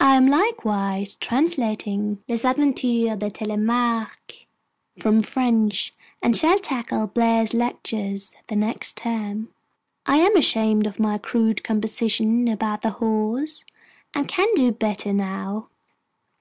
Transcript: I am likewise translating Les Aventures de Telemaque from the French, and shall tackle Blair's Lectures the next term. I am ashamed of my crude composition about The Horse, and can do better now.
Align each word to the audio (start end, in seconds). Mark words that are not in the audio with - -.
I 0.00 0.16
am 0.16 0.26
likewise 0.26 1.14
translating 1.14 2.24
Les 2.28 2.44
Aventures 2.44 3.16
de 3.16 3.30
Telemaque 3.30 4.46
from 4.98 5.20
the 5.20 5.26
French, 5.28 5.92
and 6.20 6.36
shall 6.36 6.58
tackle 6.58 7.06
Blair's 7.06 7.54
Lectures 7.54 8.32
the 8.48 8.56
next 8.56 8.96
term. 8.96 9.50
I 10.06 10.16
am 10.16 10.36
ashamed 10.36 10.88
of 10.88 10.98
my 10.98 11.18
crude 11.18 11.62
composition 11.62 12.48
about 12.48 12.82
The 12.82 12.90
Horse, 12.98 13.62
and 14.12 14.26
can 14.26 14.48
do 14.56 14.72
better 14.72 15.12
now. 15.12 15.68